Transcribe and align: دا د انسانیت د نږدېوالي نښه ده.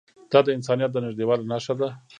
دا 0.31 0.39
د 0.43 0.47
انسانیت 0.57 0.91
د 0.93 0.97
نږدېوالي 1.05 1.45
نښه 1.51 1.73
ده. 1.79 1.89